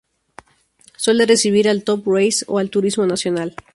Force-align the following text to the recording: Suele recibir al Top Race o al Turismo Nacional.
Suele 0.97 1.27
recibir 1.27 1.69
al 1.69 1.83
Top 1.83 2.03
Race 2.07 2.43
o 2.47 2.57
al 2.57 2.71
Turismo 2.71 3.05
Nacional. 3.05 3.53